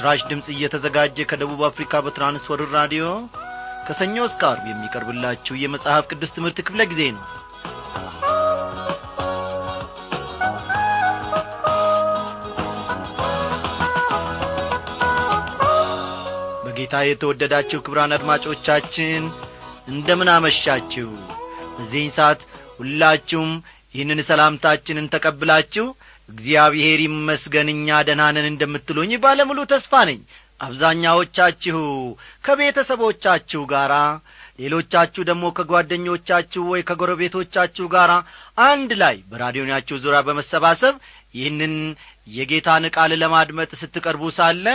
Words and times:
ይህ 0.00 0.04
በምስራች 0.04 0.28
ድምፅ 0.28 0.46
እየተዘጋጀ 0.52 1.16
ከደቡብ 1.30 1.60
አፍሪካ 1.68 1.92
በትራንስወርር 2.04 2.70
ራዲዮ 2.76 3.04
ከሰኞ 3.86 4.16
እስከ 4.26 4.42
አርብ 4.50 4.64
የሚቀርብላችሁ 4.68 5.54
የመጽሐፍ 5.58 6.04
ቅዱስ 6.10 6.30
ትምህርት 6.36 6.58
ክፍለ 6.66 6.80
ጊዜ 6.90 7.00
ነው። 7.16 7.24
በጌታ 16.64 17.02
የተወደዳችሁ 17.06 17.80
ክብራን 17.82 18.16
አድማጮቻችን 18.16 19.22
እንደምን 19.88 20.30
አመሻችሁ? 20.36 21.08
በዚህን 21.76 22.12
ሰዓት 22.18 22.40
ሁላችሁም 22.78 23.52
ይህንን 23.94 24.22
ሰላምታችንን 24.30 25.10
ተቀብላችሁ 25.14 25.86
እግዚአብሔር 26.30 27.00
ይመስገን 27.04 27.68
እኛ 27.74 27.98
ደህናነን 28.08 28.46
እንደምትሉኝ 28.50 29.12
ባለሙሉ 29.24 29.60
ተስፋ 29.72 29.92
ነኝ። 30.08 30.20
አብዛኛዎቻችሁ 30.60 31.78
ከቤተሰቦቻችሁ 32.46 33.62
ጋር 33.70 33.92
ሌሎቻችሁ 34.58 35.22
ደግሞ 35.28 35.44
ከጓደኞቻችሁ 35.56 36.62
ወይ 36.72 36.80
ከጎረቤቶቻችሁ 36.88 37.86
ጋር 37.94 38.10
አንድ 38.64 38.90
ላይ 39.02 39.16
በራዲዮናችሁ 39.30 39.96
ዙሪያ 40.04 40.20
በመሰባሰብ 40.26 40.96
ይህንን 41.34 41.74
የጌታን 42.30 42.86
ቃል 42.96 43.12
ለማድመጥ 43.22 43.70
ስትቀርቡ 43.82 44.24
ሳለ 44.38 44.66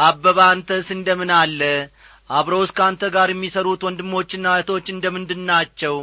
አበባ 0.00 0.38
አንተስ 0.52 0.88
እንደምን 0.96 1.30
አለ? 1.38 1.60
አብረውስ 2.30 2.70
ከአንተ 2.76 3.02
ጋር 3.14 3.28
የሚሠሩት 3.30 3.80
ወንድሞችና 3.86 4.46
እህቶች 4.54 4.86
እንደምንድናቸው 4.92 5.94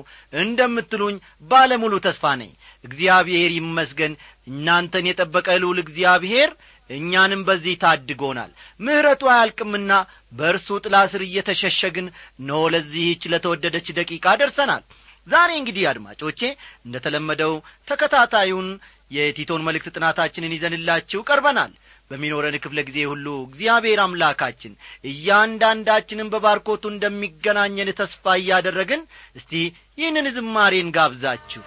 እንደምትሉኝ 0.41 1.15
ባለሙሉ 1.51 1.93
ተስፋ 2.05 2.33
ነኝ 2.41 2.49
እግዚአብሔር 2.87 3.51
ይመስገን 3.57 4.13
እናንተን 4.49 5.07
የጠበቀ 5.09 5.47
ልውል 5.61 5.79
እግዚአብሔር 5.83 6.51
እኛንም 6.89 7.41
በዚህ 7.47 7.73
ታድጎናል። 7.81 8.51
ምሕረቱ 8.79 9.23
አያልቅምና 9.31 9.91
በእርሱ 10.33 10.77
ጥላ 10.83 10.95
ስር 11.11 11.21
እየተሸሸግን 11.25 12.07
ኖ 12.47 12.59
ለዚህች 12.73 13.23
ለተወደደች 13.33 13.89
ደቂቃ 13.97 14.35
ደርሰናል። 14.41 14.83
ዛሬ 15.27 15.49
እንግዲህ 15.57 15.85
አድማጮቼ 15.89 16.39
እንደ 16.85 16.95
ተለመደው 17.05 17.53
ተከታታዩን 17.87 18.69
የቲቶን 19.11 19.65
መልእክት 19.67 19.89
ጥናታችንን 19.95 20.55
ይዘንላችሁ 20.55 21.19
ቀርበናል። 21.29 21.73
በሚኖረን 22.11 22.55
ክፍለ 22.63 22.79
ጊዜ 22.87 22.99
ሁሉ 23.11 23.25
እግዚአብሔር 23.47 23.99
አምላካችን 24.03 24.73
እያንዳንዳችንን 25.11 26.31
በባርኮቱ 26.33 26.83
እንደሚገናኘን 26.91 27.91
ተስፋ 27.99 28.35
እያደረግን 28.41 29.01
እስቲ 29.35 29.51
ይህንን 29.97 30.29
ዝማሬን 30.37 30.93
ጋብዛችሁ 30.97 31.63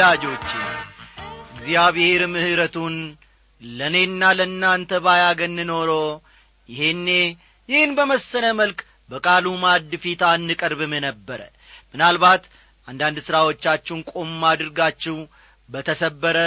ወዳጆቼ 0.00 0.50
እግዚአብሔር 1.52 2.22
ምሕረቱን 2.32 2.96
ለእኔና 3.62 4.28
ለእናንተ 4.38 4.90
ባያገን 5.04 5.56
ኖሮ 5.70 5.90
ይሄኔ 6.68 7.08
ይህን 7.68 7.92
በመሰለ 7.98 8.44
መልክ 8.60 8.78
በቃሉ 9.10 9.46
ማዕድ 9.62 9.90
ፊት 10.04 10.20
አንቀርብም 10.28 10.92
ነበረ። 11.06 11.40
ምናልባት 11.94 12.44
አንዳንድ 12.88 13.18
ሥራዎቻችሁን 13.26 14.04
ቆም 14.12 14.36
አድርጋችሁ 14.50 15.16
በተሰበረ 15.68 16.38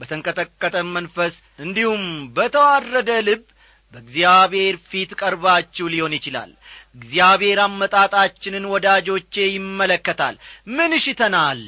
በተንቀጠቀጠ 0.00 0.76
መንፈስ 0.92 1.34
እንዲሁም 1.64 2.04
በተዋረደ 2.38 3.10
ልብ 3.28 3.44
በእግዚአብሔር 3.92 4.78
ፊት 4.88 5.12
ቀርባችሁ 5.20 5.88
ሊሆን 5.94 6.16
ይችላል። 6.18 6.52
እግዚአብሔር 6.96 7.60
አመጣጣችንን 7.66 8.70
ወዳጆቼ 8.72 9.34
ይመለከታል። 9.52 10.36
ምን 10.76 10.94
ሽተናል 11.04 11.60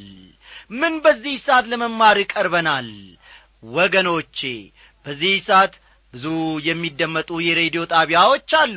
ምን 0.70 0.94
በዚህ 1.04 1.36
ሰዓት 1.44 1.66
ለመማር 1.72 2.18
ቀርበናል 2.32 2.88
ወገኖቼ 3.76 4.38
በዚህ 5.06 5.34
ሰዓት 5.46 5.74
ብዙ 6.12 6.26
የሚደመጡ 6.66 7.30
የሬዲዮ 7.46 7.82
ጣቢያዎች 7.92 8.50
አሉ። 8.60 8.76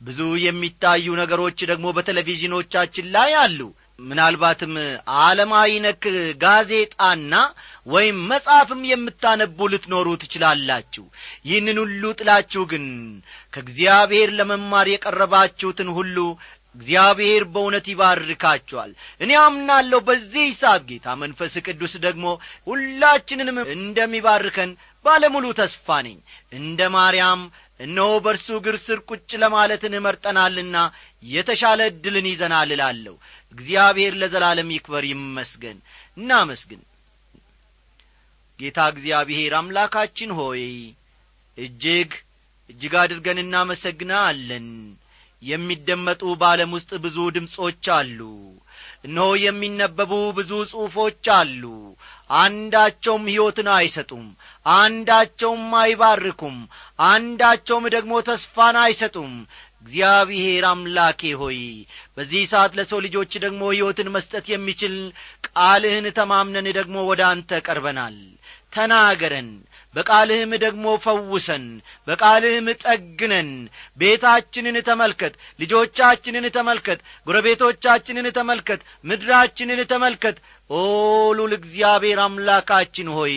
ብዙ 0.00 0.20
የሚታዩ 0.44 1.06
ነገሮች 1.20 1.58
ደግሞ 1.70 1.86
በቴሌቪዥኖቻችን 1.96 3.06
ላይ 3.14 3.32
አሉ። 3.42 3.60
ምናልባትም 4.02 4.72
ዓለማዊ 5.18 5.72
ነክ 5.84 6.04
ጋዜጣና 6.42 7.34
ወይም 7.86 8.16
መጽሐፍም 8.30 8.80
የምታነቡ 8.90 9.68
ልትኖሩ 9.72 10.08
ትችላላችሁ። 10.22 11.04
ይህንን 11.48 11.78
ሁሉ 11.82 12.02
ጥላችሁ 12.18 12.62
ግን 12.72 12.86
ከእግዚአብሔር 13.52 14.30
ለመማር 14.38 14.88
የቀረባችሁትን 14.92 15.90
ሁሉ 15.98 16.16
እግዚአብሔር 16.74 17.42
በእውነት 17.52 17.86
ይባርካችኋል። 17.90 18.90
እኔ 19.20 19.30
አምናለሁ 19.40 19.98
በዚህ 20.06 20.46
ሰዓት 20.60 20.82
ጌታ 20.88 21.16
መንፈስ 21.22 21.54
ቅዱስ 21.66 21.94
ደግሞ 22.04 22.24
ሁላችንንም 22.66 23.58
እንደሚባርከን 23.74 24.70
ባለሙሉ 25.04 25.46
ተስፋ 25.58 25.98
ነኝ። 26.06 26.16
እንደ 26.52 26.80
ማርያም 26.94 27.42
እነሆ 27.80 28.10
በእርሱ 28.24 28.48
እግር 28.58 28.76
ስር 28.84 28.98
ቁጭ 29.08 29.30
ለማለትን 29.42 29.96
እመርጠናልና 29.98 30.76
የተሻለ 31.26 31.80
ዕድልን 31.90 32.26
ይዘናል 32.30 32.70
እላለሁ። 32.74 33.14
እግዚአብሔር 33.52 34.14
ለዘላለም 34.20 34.72
ይክበር 34.74 35.04
ይመስገን። 35.10 35.78
እናመስግን። 36.16 36.82
ጌታ 38.58 38.80
እግዚአብሔር 38.92 39.52
አምላካችን 39.58 40.30
ሆይ 40.38 40.64
እጅግ 41.58 42.10
እጅግ 42.70 42.92
አድርገን 43.00 43.38
እናመሰግናለን 43.42 44.66
የሚደመጡ 45.42 46.22
በዓለም 46.40 46.70
ውስጥ 46.76 46.90
ብዙ 47.04 47.18
ድምፆች 47.34 47.86
አሉ። 47.94 48.20
እነሆ 49.06 49.28
የሚነበቡ 49.42 50.10
ብዙ 50.36 50.50
ጽሑፎች 50.70 51.26
አሉ። 51.36 51.62
አንዳቸውም 52.38 53.24
ሕይወትን 53.30 53.68
አይሰጡም 53.74 54.26
አንዳቸውም 54.66 55.66
አይባርኩም 55.80 56.56
አንዳቸውም 57.06 57.86
ደግሞ 57.94 58.12
ተስፋን 58.28 58.78
አይሰጡም። 58.82 59.34
እግዚአብሔር 59.82 60.64
አምላኬ 60.68 61.30
ሆይ 61.38 61.58
በዚህ 62.16 62.42
ሰዓት 62.50 62.72
ለሰው 62.78 62.98
ልጆች 63.06 63.32
ደግሞ 63.44 63.62
ሕይወትን 63.72 64.08
መስጠት 64.14 64.46
የሚችል 64.50 64.94
ቃልህን 65.48 66.06
ተማምነን 66.18 66.68
ደግሞ 66.78 66.96
ወደ 67.08 67.22
አንተ 67.30 67.60
ቀርበናል። 67.66 68.18
ተናገረን 68.72 69.48
በቃልህም 69.94 70.52
ደግሞ 70.62 70.84
ፈውሰን 71.04 71.64
በቃልህም 72.08 72.68
ጠግነን። 72.84 73.50
ቤታችንን 73.98 74.76
ተመልከት 74.88 75.34
ልጆቻችንን 75.60 76.46
ተመልከት 76.56 77.00
ጎረቤቶቻችንን 77.26 78.28
ተመልከት 78.38 78.80
ምድራችንን 79.04 79.82
ተመልከት። 79.92 80.38
ኦ 80.70 80.80
ሉል 81.38 81.52
እግዚአብሔር 81.58 82.20
አምላካችን 82.24 83.10
ሆይ 83.16 83.36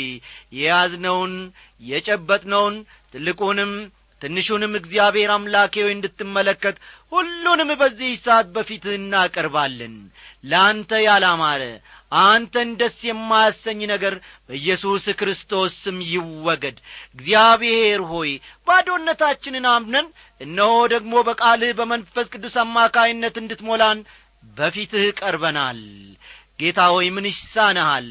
የያዝነውን 0.59 1.35
የጨበጥነውን 1.81 2.75
ትልቁንም 3.13 3.73
ትንሹንም 4.21 4.73
እግዚአብሔር 4.79 5.29
አምላኬ 5.33 5.73
ሆይ 5.83 5.93
እንድትመለከት 5.93 6.75
ሁሉንም 7.11 7.69
በዚህ 7.81 8.11
ሰዓት 8.21 8.47
በፊትህ 8.55 8.93
እናቀርባለን። 8.99 9.95
ለአንተ 10.43 11.01
ያላማረ 11.05 11.61
አንተን 12.21 12.69
ደስ 12.79 12.97
የማያሰኝ 13.07 13.79
ነገር 13.91 14.13
በኢየሱስ 14.47 15.05
ክርስቶስ 15.19 15.73
ስም 15.83 15.97
ይወገድ። 16.09 16.77
እግዚአብሔር 17.15 18.01
ሆይ 18.11 18.31
ባዶነታችንን 18.67 19.65
አምነን 19.73 20.07
እነሆ 20.41 20.73
ደግሞ 20.93 21.23
በቃልህ 21.27 21.73
በመንፈስ 21.79 22.27
ቅዱስ 22.33 22.55
አማካይነት 22.63 23.37
እንድትሞላን 23.41 23.99
በፊትህ 24.57 25.05
ቀርበናል። 25.19 25.79
ጌታ 26.59 26.79
ሆይ 26.91 27.07
ምን 27.13 27.25
ይሳንሃል? 27.29 28.09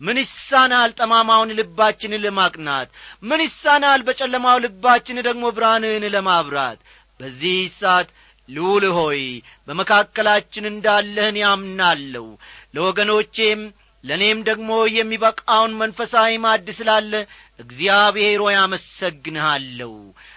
ምን 0.00 0.16
ይሳንሃል 0.22 0.90
ጠማማውን 0.98 1.54
ልባችንን 1.58 2.24
ለማቅናት? 2.24 2.88
ምን 3.22 3.40
ይሳንሃል 3.46 4.02
በጨለማው 4.08 4.58
ልባችን 4.64 5.24
ደግሞ 5.28 5.44
ብርሃንህን 5.56 6.04
ለማብራት? 6.14 6.80
በዚህ 7.20 7.60
ሰዓት 7.78 8.08
ልዑል 8.48 8.84
ሆይ 8.96 9.20
በመካከላችን 9.68 10.70
እንዳለህን 10.70 11.36
ያምናለሁ። 11.42 12.26
ለወገኖቼም 12.74 13.60
ለእኔም 14.04 14.40
ደግሞ 14.48 14.70
የሚበቃውን 14.90 15.72
መንፈሳዊ 15.80 16.32
ማድ 16.44 16.66
ስላለ 16.76 17.12
እግዚአብሔር 17.60 18.40
ሆይ 18.44 18.56
አመሰግንሃለሁ። 18.60 19.92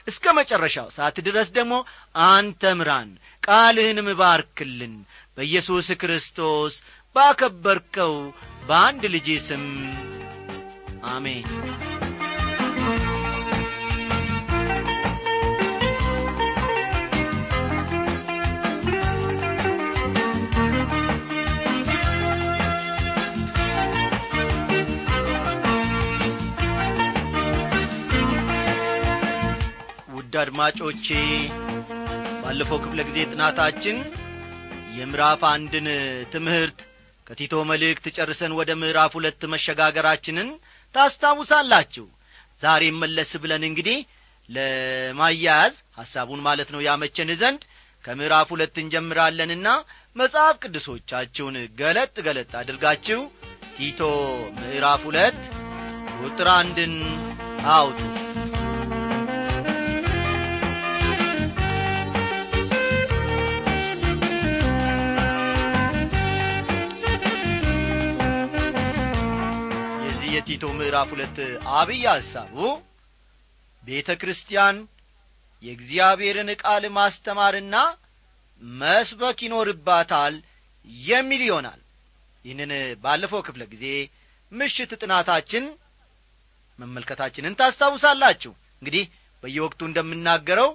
እስከ 0.08 0.34
መጨረሻው 0.40 0.88
ሰዓት 0.96 1.18
ድረስ 1.28 1.50
ደግሞ 1.58 1.74
አንተ 2.30 2.74
ምራን 2.80 3.12
ቃልህንም 3.44 4.10
ባርክልን። 4.22 4.96
በኢየሱስ 5.38 5.90
ክርስቶስ 6.02 6.75
ባከበርከው 7.16 8.16
በአንድ 8.68 9.06
ልጅ 9.16 9.30
ስም 9.48 9.66
አሜን 11.12 11.48
ውድ 30.31 30.38
አድማጮቼ 30.42 31.06
ባለፈው 32.42 32.78
ክፍለ 32.83 33.00
ጊዜ 33.08 33.17
ጥናታችን 33.32 33.98
የምዕራፍ 34.98 35.41
አንድን 35.50 35.88
ትምህርት 36.34 36.77
ከቲቶ 37.27 37.63
መልእክት 37.72 38.05
ጨርሰን 38.17 38.53
ወደ 38.60 38.70
ምዕራፍ 38.82 39.12
ሁለት 39.17 39.41
መሸጋገራችንን 39.53 40.50
ታስታውሳላችሁ። 40.96 42.05
ዛሬም 42.62 43.01
መለስ 43.03 43.34
ብለን 43.44 43.65
እንግዲህ 43.70 44.00
ለማያያዝ 44.50 45.75
ሐሳቡን 46.00 46.41
ማለት 46.48 46.72
ነው 46.75 46.84
ያመቸን 46.88 47.34
ዘንድ 47.41 47.62
ከምዕራፍ 48.05 48.48
ሁለት 48.55 48.77
እንጀምራለንና 48.84 49.67
መጽሐፍ 50.15 50.55
ቅዱሶቻችሁን 50.63 51.58
ገለጥ 51.82 52.15
ገለጥ 52.27 52.51
አድርጋችሁ 52.62 53.22
ቲቶ 53.77 54.00
ምዕራፍ 54.60 55.03
ሁለት 55.10 55.41
ቁጥር 56.22 56.50
አንድን 56.58 56.96
አውጡ 57.74 58.00
የቲቶ 70.41 70.67
ምዕራፍ 70.77 71.10
ሁለት 71.13 71.38
አብይ 71.79 72.03
ሐሳቡ 72.10 72.55
ቤተ 73.83 74.10
ክርስቲያን 74.21 74.77
የእግዚአብሔርን 75.63 76.50
ቃል 76.62 76.83
ማስተማርና 76.95 77.75
መስበክ 78.62 79.39
ይኖርባታል 79.45 80.33
የሚል 81.05 81.41
ይሆናል። 81.48 81.79
ይህንን 82.45 82.71
ባለፈው 83.03 83.41
ክፍለ 83.48 83.62
ጊዜ 83.74 83.86
ምሽት 84.51 84.91
ጥናታችን 85.01 85.65
መመልከታችንን 86.79 87.57
ታስታውሳላችሁ። 87.60 88.51
እንግዲህ 88.81 89.05
በየወቅቱ 89.43 89.81
እንደምናገረው 89.89 90.69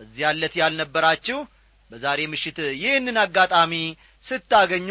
በዚያ 0.00 0.32
ዕለት 0.34 0.56
ያልነበራችሁ 0.62 1.38
በዛሬ 1.90 2.20
ምሽት 2.32 2.58
ይህንን 2.82 3.18
አጋጣሚ 3.24 3.72
ስታገኙ 4.26 4.90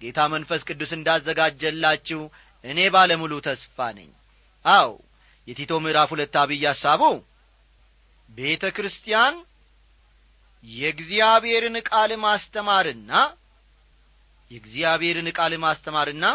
ጌታ 0.00 0.20
መንፈስ 0.34 0.62
ቅዱስ 0.68 0.92
እንዳዘጋጀላችሁ 0.96 2.20
እኔ 2.64 2.78
ባለሙሉ 2.94 3.32
ተስፋ 3.46 3.76
ነኝ። 3.96 4.10
አው 4.64 4.90
የቲቶ 5.48 5.72
ምዕራፍ 5.84 6.08
ሁለት 6.14 6.34
አብይ 6.40 6.64
ሐሳቡ 6.66 7.02
ቤተ 8.30 8.64
ክርስቲያን 8.76 9.34
የእግዚአብሔርን 10.64 11.76
ቃል 11.88 12.10
ማስተማርና 12.24 13.12
የእግዚአብሔርን 14.50 15.28
ቃል 15.38 15.52
ማስተማርና 15.62 16.26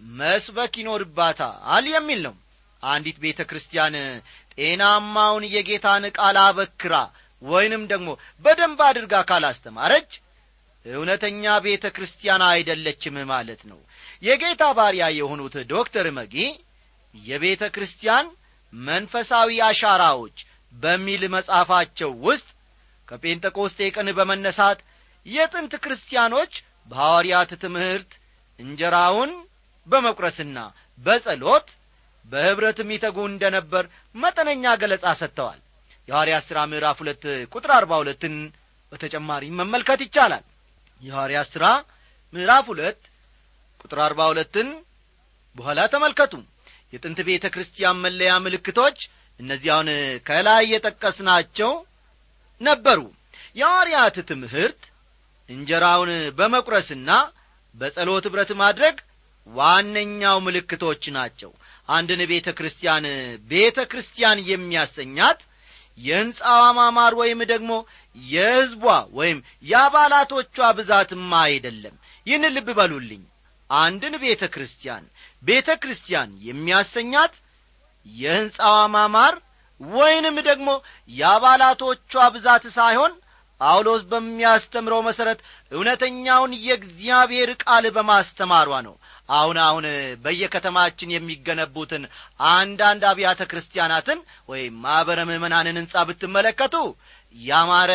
መስበክ 0.00 0.74
ይኖርባታል 0.80 1.84
የሚል 1.92 2.20
ነው። 2.26 2.34
አንዲት 2.82 3.18
ቤተ 3.22 3.40
ክርስቲያን 3.50 3.94
ጤናማውን 4.54 5.44
የጌታን 5.52 6.04
ቃል 6.16 6.36
አበክራ 6.42 6.94
ወይንም 7.42 7.82
ደግሞ 7.92 8.08
በደንብ 8.44 8.80
አድርጋ 8.88 9.14
ካላስተማረች 9.28 10.10
እውነተኛ 10.86 11.44
ቤተ 11.64 11.84
ክርስቲያን 11.96 12.42
አይደለችም 12.48 13.16
ማለት 13.30 13.62
ነው 13.70 13.78
የጌታ 14.22 14.62
ባሪያ 14.78 15.04
የሆኑት 15.16 15.54
ዶክተር 15.72 16.06
መጊ 16.18 16.34
የቤተ 17.14 17.64
ክርስቲያን 17.74 18.26
መንፈሳዊ 18.72 19.50
አሻራዎች 19.66 20.36
በሚል 20.74 21.22
መጽሐፋቸው 21.34 22.12
ውስጥ 22.26 22.48
ከጴንጠቆስጤ 23.08 23.78
ቀን 23.96 24.08
በመነሳት 24.18 24.78
የጥንት 25.26 25.72
ክርስቲያኖች 25.84 26.52
በሐዋርያት 26.90 27.50
ትምህርት 27.62 28.10
እንጀራውን 28.58 29.30
በመቁረስና 29.88 30.58
በጸሎት 30.98 31.68
በኅብረትም 32.24 32.92
ይተጉ 32.94 33.16
እንደ 33.30 33.44
ነበር 33.56 33.84
መጠነኛ 34.14 34.64
ገለጻ 34.82 35.06
ሰጥተዋል። 35.20 35.60
የሐዋርያት 36.08 36.44
ሥራ 36.48 36.58
ምዕራፍ 36.70 36.96
ሁለት 37.02 37.22
ቁጥር 37.52 37.70
አርባ 37.76 37.92
ሁለትን 38.02 38.34
በተጨማሪ 38.92 39.44
መመልከት 39.60 40.00
ይቻላል። 40.06 40.44
የሐዋርያት 41.02 41.48
ሥራ 41.54 41.66
ምዕራፍ 42.32 42.64
ሁለት 42.72 43.00
ቁጥር 43.84 43.98
አርባ 44.04 44.20
ሁለትን 44.30 44.68
በኋላ 45.56 45.80
ተመልከቱ። 45.92 46.32
የጥንት 46.92 47.18
ቤተ 47.28 47.44
ክርስቲያን 47.54 48.00
መለያ 48.04 48.32
ምልክቶች 48.44 48.98
እነዚያውን 49.40 49.88
ከላይ 50.26 50.64
የጠቀስናቸው 50.72 51.72
ነበሩ። 52.60 53.00
የሐዋርያት 53.56 54.16
ትምህርት 54.30 54.82
እንጀራውን 55.48 56.10
በመቁረስና 56.38 57.10
በጸሎት 57.74 58.26
ኅብረት 58.28 58.50
ማድረግ 58.62 58.96
ዋነኛው 59.46 60.38
ምልክቶች 60.46 61.02
ናቸው። 61.16 61.50
አንድን 61.88 62.20
ቤተ 62.30 62.48
ክርስቲያን 62.58 63.04
ቤተ 63.50 63.78
ክርስቲያን 63.90 64.38
የሚያሰኛት 64.50 65.40
የሕንፃዋ 65.98 66.62
ማማር 66.78 67.12
ወይም 67.20 67.40
ደግሞ 67.52 67.72
የሕዝቧ 68.16 68.84
ወይም 69.18 69.38
የአባላቶቿ 69.66 70.56
ብዛትማ 70.78 71.32
አይደለም። 71.48 71.94
ይህን 72.26 72.44
ልብ 72.56 72.68
በሉልኝ 72.78 73.22
አንድን 73.70 74.14
ቤተ 74.22 74.44
ክርስቲያን 74.54 75.04
ቤተ 75.42 75.68
ክርስቲያን 75.82 76.30
የሚያሰኛት 76.48 77.34
የሕንፃዋ 78.06 78.76
ማማር 78.94 79.34
ወይንም 79.80 80.36
ደግሞ 80.48 80.70
የአባላቶቿ 81.10 82.12
ብዛት 82.34 82.64
ሳይሆን 82.76 83.12
ጳውሎስ 83.60 84.02
በሚያስተምረው 84.10 85.00
መሠረት 85.06 85.40
እውነተኛውን 85.72 86.52
የእግዚአብሔር 86.64 87.50
ቃል 87.62 87.84
በማስተማሯ 87.96 88.70
ነው። 88.86 88.94
አሁን 89.28 89.58
አሁን 89.66 89.84
በየከተማችን 90.24 91.14
የሚገነቡትን 91.14 92.02
አንዳንድ 92.50 93.02
አብያተ 93.10 93.42
ክርስቲያናትን 93.50 94.18
ወይም 94.48 94.74
ማኅበረ 94.84 95.20
ምዕመናንን 95.28 95.78
ሕንጻ 95.80 96.04
ብትመለከቱ 96.08 96.74
ያማረ 97.36 97.92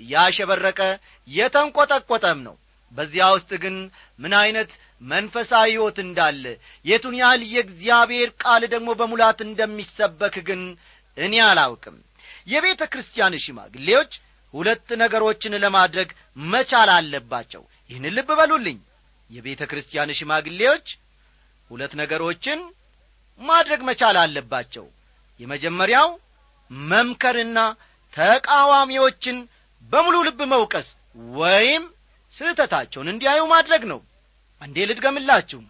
ያሸበረቀ 0.00 0.80
የተንቈጠቈጠም 1.28 2.40
ነው 2.46 2.56
በዚያ 2.92 3.24
ውስጥ 3.34 3.50
ግን 3.62 3.76
ምን 4.18 4.32
ዐይነት 4.38 4.70
መንፈሳዊ 5.02 5.68
ሕይወት 5.70 5.98
እንዳለ 6.04 6.44
የቱን 6.84 7.14
ያህል 7.20 7.42
የእግዚአብሔር 7.50 8.30
ቃል 8.42 8.62
ደግሞ 8.72 8.88
በሙላት 9.00 9.40
እንደሚሰበክ 9.46 10.36
ግን 10.48 10.62
እኔ 11.16 11.34
አላውቅም። 11.46 11.96
የቤተ 12.46 12.82
ክርስቲያን 12.92 13.34
ሽማግሌዎች 13.44 14.12
ሁለት 14.54 14.88
ነገሮችን 15.00 15.54
ለማድረግ 15.64 16.10
መቻል 16.50 16.90
አለባቸው። 16.94 17.62
ይህን 17.90 18.06
ልብ 18.16 18.30
በሉልኝ። 18.38 18.78
የቤተ 19.30 19.62
ክርስቲያን 19.70 20.14
ሽማግሌዎች 20.18 20.86
ሁለት 21.70 21.92
ነገሮችን 22.00 22.60
ማድረግ 23.40 23.80
መቻል 23.88 24.16
አለባቸው። 24.22 24.86
የመጀመሪያው 25.40 26.08
መምከርና 26.90 27.58
ተቃዋሚዎችን 28.12 29.36
በሙሉ 29.90 30.16
ልብ 30.28 30.40
መውቀስ 30.52 30.88
ወይም 31.36 31.84
ስህተታቸውን 32.36 33.10
እንዲያዩ 33.12 33.40
ማድረግ 33.52 33.82
ነው። 33.92 34.00
አንዴ 34.62 34.86
ልድገምላችሁ። 34.90 35.60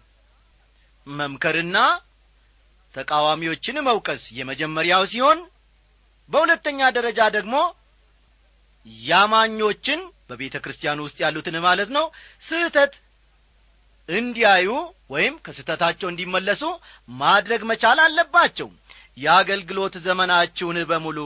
መምከርና 1.07 1.77
ተቃዋሚዎችን 2.95 3.77
መውቀስ 3.87 4.21
የመጀመሪያው 4.37 5.03
ሲሆን 5.11 5.39
በሁለተኛ 6.29 6.79
ደረጃ 6.97 7.19
ደግሞ 7.35 7.55
ያማኞችን 9.05 9.99
በቤተ 10.29 10.55
ክርስቲያን 10.63 11.03
ውስጥ 11.05 11.17
ያሉትን 11.23 11.55
ማለት 11.65 11.89
ነው 11.97 12.05
ስህተት 12.43 12.93
እንዲያዩ 14.09 14.67
ወይም 15.09 15.35
ከስህተታቸው 15.45 16.07
እንዲመለሱ 16.09 16.63
ማድረግ 17.21 17.61
መቻል 17.71 17.99
አለባቸው 18.05 18.67
የአገልግሎት 19.17 19.95
ዘመናችሁን 20.05 20.77
በሙሉ 20.89 21.19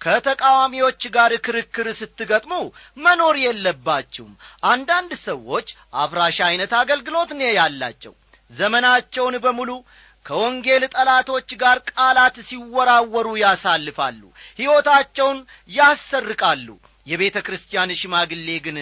ከተቃዋሚዎች 0.00 1.02
ጋር 1.14 1.32
ክርክር 1.46 1.88
ስትገጥሙ 1.98 2.54
መኖር 2.98 3.36
የለባችሁም። 3.44 4.32
አንዳንድ 4.68 5.12
ሰዎች 5.24 5.68
አፍራሽ 6.02 6.38
ዐይነት 6.48 6.74
አገልግሎት 6.80 7.32
ነው 7.36 7.50
ያላቸው። 7.58 8.14
ዘመናቸውን 8.50 9.36
በሙሉ 9.44 9.70
ከወንጌል 10.26 10.82
ጠላቶች 10.94 11.50
ጋር 11.60 11.78
ቃላት 11.90 12.36
ሲወራወሩ 12.48 13.28
ያሳልፋሉ 13.42 14.22
ሕይወታቸውን 14.58 15.38
ያሰርቃሉ። 15.70 16.68
የቤተ 17.06 17.36
ክርስቲያን 17.46 17.90
ሽማግሌ 18.00 18.48
ግን 18.64 18.78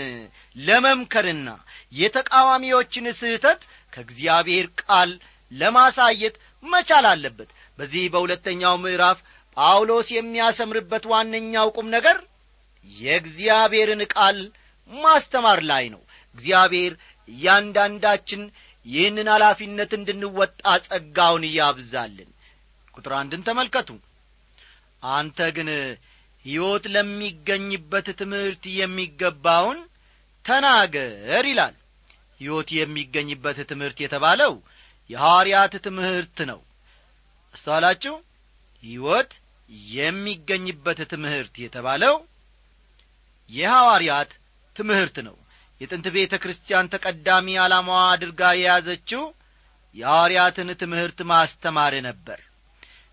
ለመምከርና 0.60 1.48
የተቃዋሚዎችን 2.00 3.06
ስህተት 3.20 3.60
ከእግዚአብሔር 3.92 4.66
ቃል 4.82 5.10
ለማሳየት 5.52 6.34
መቻል 6.64 7.06
አለበት 7.10 7.50
በዚህ 7.78 8.04
በሁለተኛው 8.12 8.74
ምዕራፍ 8.82 9.18
ጳውሎስ 9.56 10.08
የሚያሰምርበት 10.14 11.04
ዋነኛው 11.12 11.68
ቁም 11.76 11.88
ነገር 11.94 12.18
የእግዚአብሔርን 12.88 14.02
ቃል 14.14 14.38
ማስተማር 14.90 15.60
ላይ 15.70 15.84
ነው። 15.94 16.02
እግዚአብሔር 16.34 16.92
እያንዳንዳችን 17.28 18.42
ይህንን 18.86 19.28
ኃላፊነት 19.34 19.92
እንድንወጣ 19.98 20.60
ጸጋውን 20.86 21.44
እያብዛልን። 21.48 22.28
ቁጥር 22.94 23.12
አንድን 23.20 23.42
ተመልከቱ። 23.46 23.88
አንተ 25.12 25.38
ግን 25.56 25.68
ሕይወት 26.44 26.84
ለሚገኝበት 26.94 28.08
ትምህርት 28.20 28.64
የሚገባውን 28.76 29.78
ተናገር 30.44 31.44
ይላል። 31.50 31.74
ሕይወት 32.40 32.68
የሚገኝበት 32.78 33.58
ትምህርት 33.70 33.98
የተባለው 34.02 34.52
የሐዋርያት 35.10 35.74
ትምህርት 35.86 36.38
ነው 36.50 36.60
አስተዋላችሁ? 37.56 38.14
ሕይወት 38.82 39.30
የሚገኝበት 39.96 40.98
ትምህርት 41.12 41.54
የተባለው 41.62 42.14
የሐዋርያት 43.50 44.30
ትምህርት 44.76 45.16
ነው። 45.26 45.36
የጥንት 45.80 46.06
ቤተ 46.16 46.34
ክርስቲያን 46.42 46.90
ተቀዳሚ 46.92 47.56
ዓላማዋ 47.62 48.02
አድርጋ 48.12 48.42
የያዘችው 48.56 49.22
የሐዋርያትን 49.94 50.68
ትምህርት 50.82 51.18
ማስተማር 51.30 51.94
ነበር። 52.08 52.38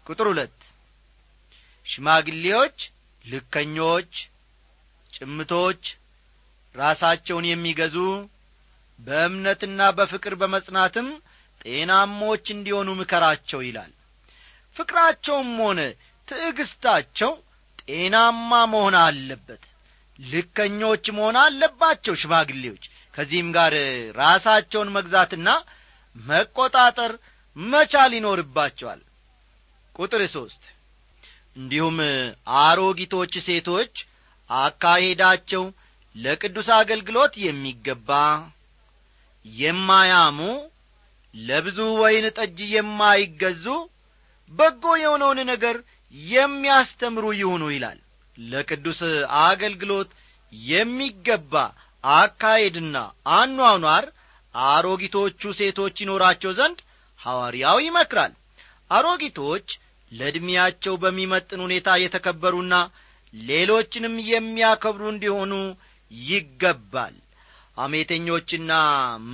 ቁጥር 0.08 0.28
ሁለት 0.32 0.58
ሽማግሌዎች 1.86 2.78
ልከኞች 3.26 4.14
ጭምቶች 5.14 5.84
ራሳቸውን 6.76 7.46
የሚገዙ 7.50 7.98
በእምነትና 9.00 9.82
በፍቅር 9.98 10.34
በመጽናትም 10.42 11.08
ጤናሞች 11.62 12.46
እንዲሆኑ 12.56 12.90
ምከራቸው 13.00 13.62
ይላል 13.68 13.92
ፍቅራቸውም 14.76 15.52
ሆነ 15.62 15.80
ትዕግስታቸው 16.28 17.32
ጤናማ 17.84 18.52
መሆን 18.74 18.96
አለበት። 19.02 19.64
ልከኞች 20.20 21.06
መሆን 21.18 21.38
አለባቸው 21.42 22.14
ሽማግሌዎች። 22.22 22.84
ከዚህም 23.14 23.50
ጋር 23.56 23.74
ራሳቸውን 24.18 24.94
መግዛትና 24.96 25.50
መቆጣጠር 26.16 27.12
መቻል 27.58 28.12
ይኖርባቸዋል። 28.18 29.02
ቁጥር 29.96 30.22
ሶስት 30.36 30.64
እንዲሁም 31.56 31.98
አሮጊቶች 32.62 33.34
ሴቶች 33.48 33.94
አካሄዳቸው 34.50 35.64
ለቅዱስ 36.16 36.68
አገልግሎት 36.78 37.34
የሚገባ 37.44 38.10
የማያሙ 39.46 40.40
ለብዙ 41.36 41.80
ወይን 42.02 42.26
ጠጅ 42.38 42.60
የማይገዙ 42.74 43.66
በጎ 44.54 44.84
የሆነውን 45.02 45.40
ነገር 45.52 45.76
የሚያስተምሩ 46.14 47.26
ይሁኑ 47.40 47.64
ይላል። 47.74 48.00
ለቅዱስ 48.38 49.00
አገልግሎት 49.44 50.10
የሚገባ 50.54 51.54
አካሄድና 52.04 52.98
አኗኗር 53.38 54.06
አሮጊቶቹ 54.56 55.42
ሴቶች 55.60 55.96
ይኖራቸው 56.04 56.52
ዘንድ 56.58 56.80
ሐዋርያው 57.22 57.78
ይመክራል። 57.86 58.34
አሮጊቶች 58.92 59.68
ለዕድሜያቸው 60.12 60.94
በሚመጥን 61.04 61.62
ሁኔታ 61.66 61.90
የተከበሩና 62.02 62.74
ሌሎችንም 63.34 64.16
የሚያከብሩ 64.32 65.04
እንዲሆኑ 65.14 65.54
ይገባል። 66.12 67.16
አሜተኞችና 67.78 68.72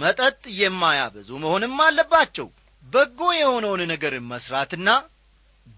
መጠጥ 0.02 0.42
የማያበዙ 0.60 1.30
መሆንም 1.44 1.76
አለባቸው 1.86 2.48
በጎ 2.86 3.20
የሆነውን 3.38 3.82
ነገር 3.92 4.14
መሥራትና 4.30 4.90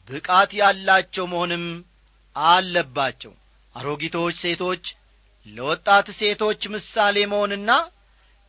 ብቃት 0.07 0.51
ያላቸው 0.59 1.25
መሆንም 1.31 1.63
አለባቸው። 2.35 3.33
አሮጊቶች 3.75 4.35
ሴቶች 4.43 4.83
ለወጣት 5.47 6.07
ሴቶች 6.19 6.61
ምሳሌ 6.73 7.17
መሆንና 7.31 7.71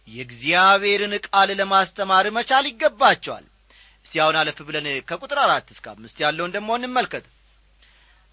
የእግዚአብሔርን 0.08 1.14
ቃል 1.26 1.50
ለማስተማር 1.60 2.26
መቻል 2.36 2.64
ይገባቸዋል። 2.70 3.44
እስቲ 4.06 4.14
አሁን 4.22 4.36
አለፍ 4.40 4.58
ብለን 4.68 4.86
ከቁጥር 5.08 5.38
አራት 5.44 5.66
እስከ 5.74 5.86
አምስት 5.94 6.16
ያለውን 6.24 6.54
ደሞ 6.56 6.70
እንመልከት። 6.78 7.26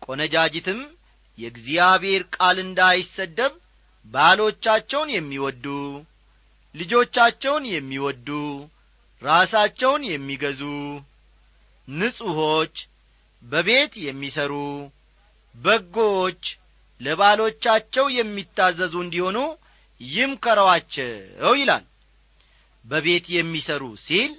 ቆነጃጅትም 0.01 0.79
የእግዚአብሔር 1.37 2.23
ቃል 2.35 2.57
እንዳይሰደብ 2.63 3.53
ባሎቻቸውን 4.05 5.09
የሚወዱ 5.15 5.65
ልጆቻቸውን 6.75 7.63
የሚወዱ 7.71 8.27
ራሳቸውን 9.21 10.03
የሚገዙ 10.09 10.61
ንጹሖች 11.87 12.75
በቤት 13.43 13.93
የሚሰሩ 14.05 14.53
በጎች 15.55 16.43
ለባሎቻቸው 17.01 18.05
የሚታዘዙ 18.17 18.93
እንዲሆኑ 19.03 19.37
ይምከረዋቸው 20.01 21.53
ይላል። 21.59 21.85
በቤት 22.85 23.25
የሚሰሩ 23.35 23.83
ሲል 24.05 24.31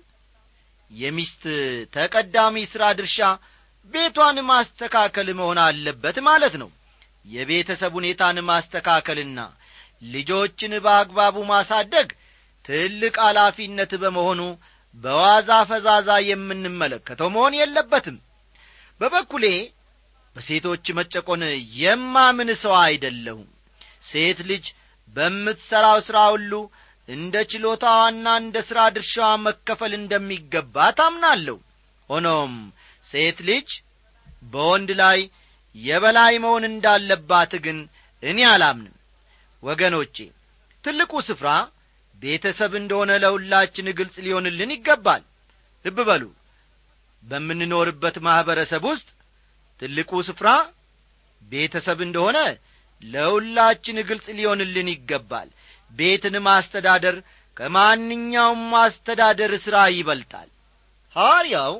የሚስት 0.90 1.42
ተቀዳሚ 1.94 2.56
ሥራ 2.72 2.84
ድርሻ 2.98 3.18
ቤቷን 3.94 4.38
ማስተካከል 4.48 5.28
መሆን 5.38 5.58
አለበት 5.64 6.16
ማለት 6.28 6.54
ነው። 6.62 6.70
የቤተሰብ 7.26 7.92
ሁኔታን 7.98 8.36
ማስተካከልና 8.48 9.40
ልጆችን 10.06 10.72
በአግባቡ 10.84 11.36
ማሳደግ 11.50 12.08
ትልቅ 12.64 13.14
ኃላፊነት 13.26 13.92
በመሆኑ 14.02 14.40
በዋዛ 14.96 15.50
ፈዛዛ 15.68 16.10
የምንመለከተው 16.28 17.28
መሆን 17.34 17.54
የለበትም። 17.58 18.16
በበኩሌ 19.00 19.44
በሴቶች 20.36 20.86
መጨቆን 20.98 21.42
የማምን 21.80 22.50
ሰው 22.62 22.74
አይደለሁም። 22.82 23.48
ሴት 24.08 24.38
ልጅ 24.50 24.66
በምትሠራው 25.16 25.98
ሥራ 26.08 26.18
ሁሉ 26.34 26.52
እንደ 27.08 27.36
ችሎታዋና 27.50 28.26
እንደ 28.42 28.56
ሥራ 28.68 28.80
ድርሻዋ 28.96 29.28
መከፈል 29.46 29.92
እንደሚገባ 29.98 30.86
ታምናለሁ። 30.98 31.56
ሆኖም 32.10 32.52
ሴት 33.06 33.38
ልጅ 33.48 33.68
በወንድ 34.44 34.90
ላይ 35.00 35.18
የበላይ 35.74 36.34
መሆን 36.44 36.64
እንዳለባት 36.70 37.52
ግን 37.64 37.78
እኔ 38.22 38.38
አላምንም። 38.52 38.96
ወገኖቼ 39.62 40.16
ትልቁ 40.84 41.12
ስፍራ 41.28 41.48
ቤተሰብ 42.22 42.72
እንደሆነ 42.80 43.10
ለሁላችን 43.22 43.86
ግልጽ 43.98 44.16
ሊሆንልን 44.24 44.70
ይገባል። 44.74 45.22
ልብ 45.84 45.98
በሉ። 46.08 46.24
በምንኖርበት 47.22 48.16
ማኅበረሰብ 48.26 48.84
ውስጥ 48.90 49.08
ትልቁ 49.82 50.10
ስፍራ 50.28 50.48
ቤተሰብ 51.42 51.98
እንደሆነ 52.06 52.38
ለሁላችን 53.02 53.98
ግልጽ 54.08 54.26
ሊሆንልን 54.38 54.88
ይገባል። 54.92 55.48
ቤትን 55.92 56.34
ማስተዳደር 56.46 57.16
ከማንኛውም 57.56 58.60
ማስተዳደር 58.74 59.52
ሥራ 59.64 59.76
ይበልጣል። 59.94 60.48
ሐዋርያው 61.16 61.74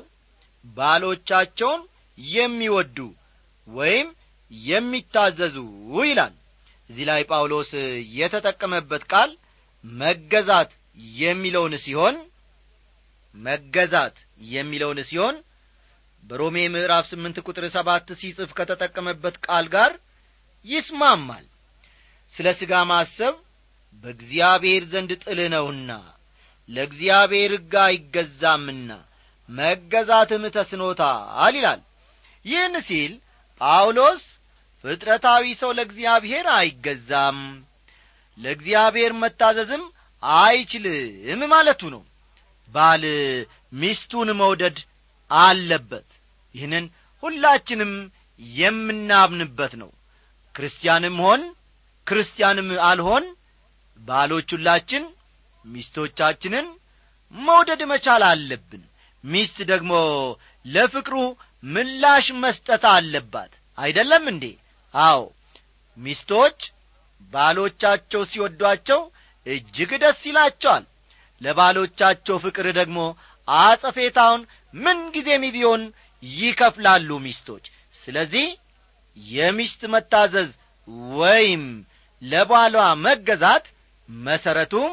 ባሎቻቸውን 0.65 1.81
የሚወዱ 2.17 2.97
ወይም 3.67 4.07
የሚታዘዙ 4.51 5.55
ይላል። 6.03 6.33
እዚህ 6.89 7.05
ላይ 7.09 7.21
ጳውሎስ 7.29 7.71
የተጠቀመበት 8.17 9.03
ቃል 9.11 9.31
መገዛት 9.83 10.71
የሚለውን 11.19 11.73
ሲሆን 11.83 12.15
መገዛት 13.35 14.17
የሚለውን 14.51 14.99
ሲሆን 15.09 15.35
በሮሜ 16.23 16.57
ምዕራፍ 16.73 17.05
ስምንት 17.11 17.37
ቁጥር 17.45 17.65
ሰባት 17.75 18.07
ሲጽፍ 18.19 18.49
ከተጠቀመበት 18.57 19.35
ቃል 19.45 19.65
ጋር 19.75 19.91
ይስማማል። 20.65 21.45
ስለ 22.33 22.47
ሥጋ 22.59 22.73
ማሰብ 22.89 23.35
በእግዚአብሔር 24.03 24.83
ዘንድ 24.91 25.11
ጥል 25.23 25.39
ነውና 25.53 25.91
ለእግዚአብሔር 26.69 27.51
ሕግ 27.55 27.73
አይገዛምና 27.83 28.89
መገዛትም 29.49 30.43
ተስኖታል 30.55 31.55
ይላል። 31.57 31.81
ይህን 32.45 32.75
ሲል 32.87 33.13
ጳውሎስ 33.61 34.23
ፍጥረታዊ 34.83 35.45
ሰው 35.59 35.71
ለእግዚአብሔር 35.77 36.45
አይገዛም 36.53 37.39
ለእግዚአብሔር 38.41 39.11
መታዘዝም 39.21 39.83
አይችልም 40.23 41.41
ማለቱ 41.51 41.81
ነው። 41.93 42.01
ባል 42.69 43.03
ሚስቱን 43.73 44.29
መውደድ 44.41 44.77
አለበት። 45.31 46.07
ይህንን 46.55 46.85
ሁላችንም 47.23 47.91
የምናምንበት 48.41 49.73
ነው። 49.81 49.89
ክርስቲያንም 50.55 51.17
ሆን 51.25 51.41
ክርስቲያንም 52.07 52.69
አልሆን 52.87 53.25
ባሎች 54.01 54.49
ሁላችን 54.55 55.03
ሚስቶቻችንን 55.65 56.67
መውደድ 57.33 57.81
መቻል 57.91 58.23
አለብን። 58.29 58.83
ሚስት 59.23 59.57
ደግሞ 59.71 59.91
ለፍቅሩ 60.65 61.15
ምላሽ 61.63 62.27
መስጠት 62.43 62.83
አለባት። 62.91 63.51
አይደለም 63.77 64.23
እንዴ? 64.27 64.45
አዎ። 64.93 65.21
ሚስቶች 65.97 66.57
ባሎቻቸው 67.33 68.21
ሲወዷቸው 68.31 69.01
እጅግ 69.45 69.91
ደስ 70.03 70.21
ይላቸዋል። 70.29 70.83
ለባሎቻቸው 71.41 72.35
ፍቅር 72.43 72.67
ደግሞ 72.79 72.97
አጸፌታውን 73.47 74.41
ምንጊዜም 74.73 75.43
ቢሆን 75.55 75.83
ይከፍላሉ 76.23 77.09
ሚስቶች። 77.23 77.65
ስለዚህ 77.99 78.47
የሚስት 79.17 79.81
መታዘዝ 79.93 80.49
ወይም 81.15 81.63
ለባሏ 82.21 82.75
መገዛት 83.05 83.65
መሠረቱም 84.09 84.91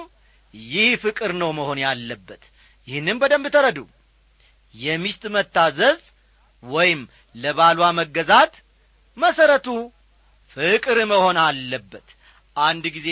ይህ 0.55 0.91
ፍቅር 1.03 1.31
ነው 1.41 1.51
መሆን 1.59 1.79
ያለበት። 1.85 2.43
ይህንም 2.88 3.19
በደንብ 3.23 3.47
ተረዱ። 3.55 3.79
የሚስት 4.75 5.23
መታዘዝ 5.35 5.99
ወይም 6.62 7.01
ለባሏ 7.35 7.81
መገዛት 7.99 8.55
መሠረቱ 9.17 9.67
ፍቅር 10.57 10.99
መሆን 11.11 11.37
አለበት 11.45 12.07
አንድ 12.59 12.85
ጊዜ 12.97 13.09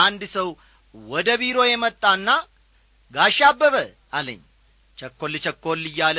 አንድ 0.00 0.22
ሰው 0.34 0.48
ወደ 0.94 1.28
ቢሮ 1.42 1.58
የመጣና 1.68 2.28
ጋሻ 3.12 3.38
አበበ 3.48 3.76
አለኝ። 4.18 4.40
ቸኰል 4.98 5.34
ቸኰል 5.44 5.82
እያለ 5.90 6.18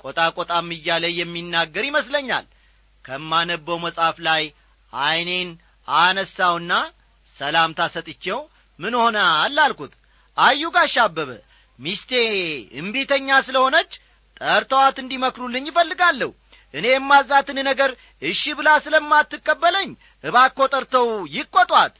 ቆጣ 0.00 0.18
ቆጣም 0.36 0.68
እያለ 0.76 1.04
የሚናገር 1.18 1.84
ይመስለኛል። 1.88 2.46
ከማነበው 3.04 3.78
መጽሐፍ 3.84 4.16
ላይ 4.28 4.42
ዐይኔን 4.92 5.50
አነሳውና 5.88 6.72
ሰላምታ 7.36 7.80
ሰጥቼው 7.94 8.40
ምን 8.78 8.94
ሆነ 9.00 9.16
አላልኩት 9.42 9.92
አዩ 10.36 10.64
ጋሻ 10.76 10.96
አበበ 11.06 11.30
ሚስቴ 11.78 12.10
እምቢተኛ 12.80 13.38
ስለሆነች 13.46 13.90
ጠርተዋት 14.40 14.96
እንዲመክሩልኝ 15.02 15.64
ይፈልጋለሁ 15.70 16.30
እኔ 16.74 16.86
የማዛትን 16.90 17.58
ነገር 17.68 17.90
እሺ 18.22 18.42
ብላ 18.58 18.68
ስለማትቀበለኝ 18.84 19.90
እባኮ 20.24 20.58
ጠርተው 20.72 21.06
ይቈጧት 21.34 21.94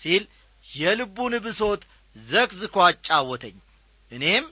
ሲል 0.00 0.24
የልቡን 0.66 1.34
ብሶት 1.44 1.82
ዘክዝኮ 2.16 2.76
አጫወተኝ። 2.86 3.56
እኔም 4.10 4.44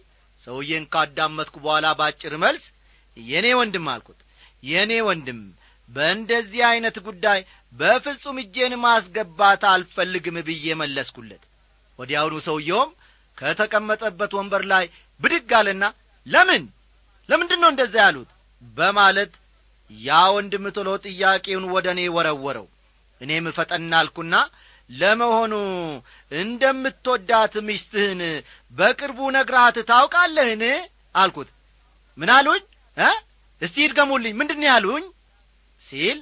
ሰውዬን 0.43 0.85
ካዳመጥኩ 0.93 1.55
በኋላ 1.65 1.87
ባጭር 1.99 2.35
መልስ 2.45 2.65
የእኔ 3.17 3.47
ወንድም 3.61 3.87
አልኩት። 3.93 4.21
የእኔ 4.63 4.93
ወንድም 5.09 5.41
በእንደዚህ 5.89 6.61
ዐይነት 6.69 6.97
ጉዳይ 7.07 7.41
በፍጹም 7.73 8.37
እጄን 8.43 8.75
ማስገባት 8.85 9.63
አልፈልግም 9.73 10.37
ብዬ 10.49 10.75
መለስኩለት። 10.81 11.43
ወዲያውኑ 11.99 12.35
ሰውየውም 12.47 12.91
ከተቀመጠበት 13.39 14.33
ወንበር 14.39 14.63
ላይ 14.73 14.85
ብድግ 15.21 15.51
አለና 15.59 15.85
ለምን 16.27 16.63
ለምንድን 17.29 17.61
ነው 17.63 17.71
እንደዛ 17.73 17.95
ያሉት 18.05 18.31
በማለት 18.63 19.33
ያ 19.91 20.19
ወንድም 20.35 20.65
ቶሎ 20.77 20.89
ጥያቄውን 21.07 21.65
ወደ 21.75 21.87
እኔ 21.95 22.01
ወረወረው 22.17 22.67
እኔም 23.21 23.47
ፈጠን 23.57 23.93
ለመሆኑ 24.91 25.53
እንደምትወዳት 26.33 27.55
ሚስትህን 27.67 28.21
በቅርቡ 28.73 29.19
ነግራት 29.37 29.77
ታውቃለህን? 29.91 30.63
አልኩት። 31.15 31.49
ምን 32.19 32.31
አሉኝ? 32.37 32.63
እስቲ 33.63 33.77
ይድገሙልኝ። 33.85 34.35
ምንድን 34.41 34.63
ያሉኝ? 34.69 35.05
ሲል 35.81 36.19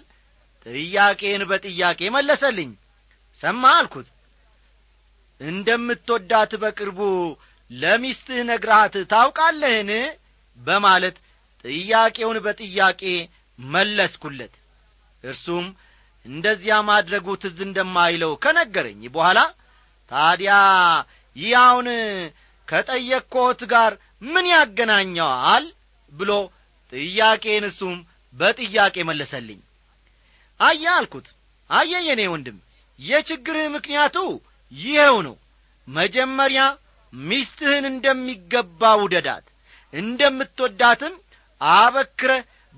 ጥያቄን 0.66 1.42
በጥያቄ 1.50 2.00
መለሰልኝ። 2.16 2.70
ሰማ 3.40 3.62
አልኩት። 3.78 4.08
እንደምትወዳት 5.40 6.52
በቅርቡ 6.62 7.00
ለሚስትህ 7.70 8.40
ነግራት 8.50 8.94
ታውቃለህን? 9.10 9.90
በማለት 10.58 11.16
ጥያቄውን 11.64 12.38
በጥያቄ 12.44 13.02
መለስኩለት። 13.58 14.54
እርሱም 15.24 15.66
እንደዚያ 16.26 16.76
ማድረጉ 16.88 17.26
ትዝ 17.42 17.58
እንደማይለው 17.66 18.32
ከነገረኝ 18.44 19.00
በኋላ 19.14 19.38
ታዲያ 20.10 20.52
ይህ 21.36 21.52
አሁን 21.62 21.88
ከጠየቅኮት 22.68 23.60
ጋር 23.72 23.92
ምን 24.26 24.46
ያገናኘዋል 24.52 25.64
ብሎ 26.12 26.30
ጥያቄን 26.92 27.64
እሱም 27.70 27.96
በጥያቄ 28.34 28.96
መለሰልኝ። 29.08 29.60
አየ 30.60 30.84
አልኩት። 30.96 31.26
አየ 31.70 31.92
የኔ 32.06 32.22
ወንድም 32.32 32.58
የችግርህ 33.00 33.66
ምክንያቱ 33.76 34.16
ይኸው 34.72 35.16
ነው። 35.26 35.36
መጀመሪያ 35.88 36.62
ሚስትህን 37.12 37.84
እንደሚገባ 37.90 38.90
ውደዳት 39.02 39.46
እንደምትወዳትም 39.92 41.14
አበክረ 41.60 42.32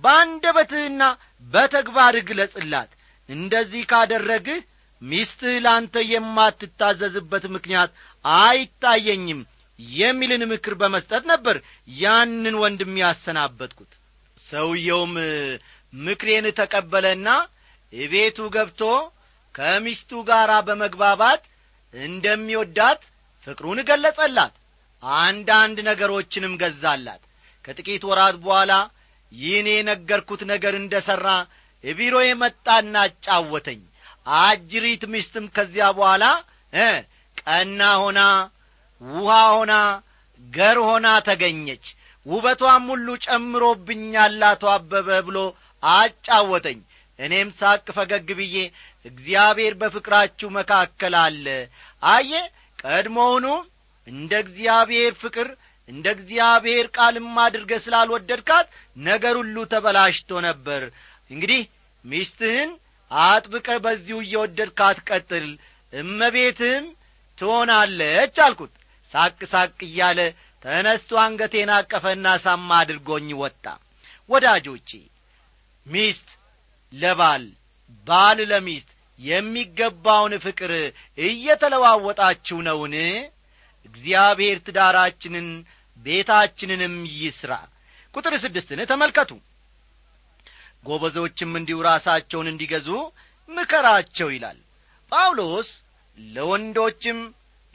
በአንደበትህና 0.04 1.02
በተግባር 1.52 2.14
ግለጽላት 2.28 2.90
እንደዚህ 3.30 3.82
ካደረግህ 3.90 4.60
ሚስትህ 5.02 5.54
ላንተ 5.64 5.94
የማትታዘዝበት 6.10 7.44
ምክንያት 7.54 7.90
አይታየኝም 8.24 9.40
የሚልን 9.78 10.42
ምክር 10.50 10.74
በመስጠት 10.80 11.24
ነበር 11.32 11.56
ያንን 12.00 12.56
ወንድም 12.62 12.92
ያሰናበትኩት። 13.02 13.92
ሰውየውም 14.38 15.14
ምክሬን 15.92 16.46
ተቀበለና 16.58 17.28
እቤቱ 17.92 18.38
ገብቶ 18.56 18.82
ከሚስቱ 19.54 20.20
ጋር 20.28 20.50
በመግባባት 20.66 21.42
እንደሚወዳት 21.94 23.02
ፍቅሩን 23.46 23.78
ገለጸላት 23.88 24.54
አንዳንድ 25.22 25.78
ነገሮችንም 25.88 26.54
ገዛላት። 26.62 27.22
ከጥቂት 27.64 28.02
ወራት 28.10 28.36
በኋላ 28.44 28.72
ይህን 29.32 29.66
የነገርኩት 29.70 30.42
ነገር 30.52 30.74
እንደ 30.78 30.94
ሠራ 31.06 31.26
ቢሮዬ 31.84 32.28
መጣና 32.40 32.94
አጫወተኝ። 33.06 33.80
አጅሪት 34.40 35.02
ሚስትም 35.12 35.46
ከዚያ 35.54 35.86
በኋላ 35.96 36.24
ቀና 37.42 37.80
ሆና 38.02 38.20
ውሃ 39.02 39.36
ሆና 39.54 39.72
ገር 40.42 40.78
ሆና 40.86 41.08
ተገኘች። 41.28 41.84
ውበቷም 42.26 42.84
ሁሉ 42.92 43.08
ጨምሮብኛል 43.26 44.40
አቶ 44.48 44.64
አበበ 44.74 45.08
ብሎ 45.28 45.38
አጫወተኝ። 45.82 46.80
እኔም 47.18 47.48
ሳቅ 47.58 47.86
ፈገግ 47.96 48.28
ብዬ 48.38 48.56
እግዚአብሔር 49.04 49.74
በፍቅራችሁ 49.80 50.48
መካከል 50.58 51.14
አለ። 51.22 51.46
አየ 52.02 52.32
ቀድሞውኑ 52.82 53.46
እንደ 54.06 54.32
እግዚአብሔር 54.44 55.12
ፍቅር 55.22 55.48
እንደ 55.88 56.06
እግዚአብሔር 56.16 56.86
ቃልም 56.96 57.36
አድርገ 57.44 57.72
ስላልወደድካት 57.84 58.66
ነገር 59.02 59.34
ሁሉ 59.40 59.56
ተበላሽቶ 59.72 60.40
ነበር 60.46 60.82
እንግዲህ 61.30 61.62
ሚስትህን 62.04 62.70
አጥብቀ 63.10 63.68
በዚሁ 63.84 64.18
እየወደድካት 64.24 64.98
ቀጥል 65.08 65.46
እመቤትህም 65.92 66.84
ትሆናለች 67.38 68.36
አልኩት። 68.44 68.72
ሳቅ 69.14 69.38
ሳቅ 69.52 69.76
እያለ 69.86 70.20
ተነስቶ 70.64 71.10
አንገቴን 71.22 71.70
አቀፈና 71.76 72.26
ሳማ 72.44 72.70
አድርጎኝ 72.82 73.28
ወጣ። 73.42 73.64
ወዳጆቼ 74.30 74.90
ሚስት 75.86 76.28
ለባል 76.92 77.44
ባል 78.06 78.38
ለሚስት 78.50 78.88
የሚገባውን 79.20 80.34
ፍቅር 80.44 80.72
እየተለዋወጣችሁ 81.24 82.58
ነውን? 82.68 82.94
እግዚአብሔር 83.86 84.58
ትዳራችንን 84.66 85.48
ቤታችንንም 85.98 86.94
ይስራ። 87.18 87.52
ቁጥር 88.14 88.34
ስድስትን 88.42 88.80
ተመልከቱ 88.90 89.30
ጎበዞችም 90.84 91.52
እንዲሁ 91.58 91.78
ራሳቸውን 91.88 92.50
እንዲገዙ 92.50 92.88
ምከራቸው 93.48 94.28
ይላል። 94.34 94.58
ጳውሎስ 95.12 95.70
ለወንዶችም 96.18 97.18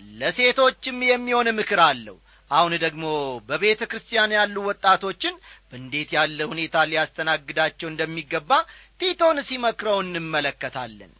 ለሴቶችም 0.01 0.97
የሚሆን 1.09 1.47
ምክር 1.59 1.79
አለው። 1.87 2.17
አሁን 2.51 2.73
ደግሞ 2.83 3.05
በቤተ 3.47 3.81
ክርስቲያን 3.91 4.31
ያሉ 4.37 4.55
ወጣቶችን 4.67 5.35
በእንዴት 5.69 6.09
ያለ 6.17 6.39
ሁኔታ 6.51 6.83
ሊያስተናግዳቸው 6.89 7.87
እንደሚገባ 7.91 8.51
ቲቶን 8.99 9.37
ሲመክረው 9.47 9.97
እንመለከታለን። 10.03 11.11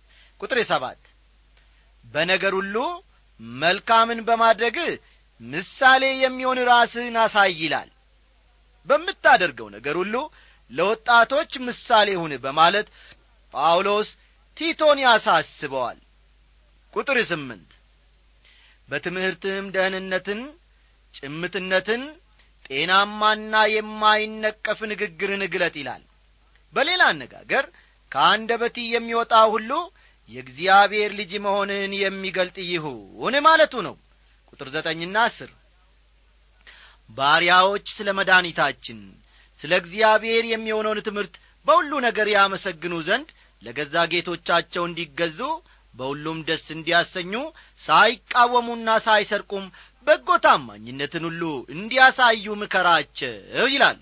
ቁጥር 0.42 0.60
ሰባት 0.72 1.02
በነገር 2.06 2.54
ሁሉ 2.60 2.76
መልካምን 3.60 4.20
በማድረግ 4.28 4.78
ምሳሌ 5.42 6.04
የሚሆን 6.20 6.60
ራስህን 6.70 7.18
አሳይ 7.24 7.52
ይላል። 7.62 7.90
በምታደርገው 8.88 9.68
ነገር 9.76 9.96
ሁሉ 10.02 10.16
ለወጣቶች 10.72 11.52
ምሳሌ 11.66 12.10
ሁን 12.22 12.34
በማለት 12.46 12.88
ጳውሎስ 13.54 14.10
ቲቶን 14.58 15.00
ያሳስበዋል። 15.04 15.98
ቁጥር 16.94 17.18
ስምንት 17.30 17.72
በትምህርትህም 18.90 19.66
ደህንነትን 19.76 20.42
ጭምትነትን 21.14 22.04
ጤናማና 22.66 23.56
የማይነቀፍ 23.74 24.80
ንግግርን 24.92 25.44
ግለጥ 25.54 25.76
ይላል። 25.82 26.04
በሌላ 26.74 27.04
አነጋገር 27.12 27.66
ከአንደበት 28.12 28.76
የሚወጣ 28.86 29.36
ሁሉ 29.54 29.72
የእግዚአብሔር 30.30 31.12
ልጅ 31.20 31.32
መሆንህን 31.46 31.94
የሚገልጥ 31.98 32.58
ይሁን 32.70 33.36
ማለቱ 33.48 33.74
ነው። 33.88 33.96
ቁጥር 34.50 34.68
ዘጠኝና 34.76 35.18
አስር 35.28 35.52
ባሪያዎች 37.10 37.88
ስለ 37.98 38.10
መድኃኒታችን 38.20 39.00
ስለ 39.62 39.72
እግዚአብሔር 39.82 40.44
የሚሆነውን 40.50 41.00
ትምህርት 41.08 41.36
በሁሉ 41.66 41.92
ነገር 42.08 42.28
ያመሰግኑ 42.34 42.96
ዘንድ 43.08 43.30
ለገዛ 43.62 43.96
ጌቶቻቸው 44.12 44.84
እንዲገዙ 44.88 45.40
በሁሉም 45.94 46.40
ደስ 46.48 46.66
እንዲያሰኙ 46.76 47.34
ሳይቃወሙና 47.84 48.90
ሳይሰርቁም 49.06 49.66
በጎ 50.08 50.30
ታማኝነትን 50.44 51.24
ሁሉ 51.30 51.44
እንዲያሳዩ 51.76 52.56
ምከራቸው 52.62 53.34
ይላል። 53.74 54.00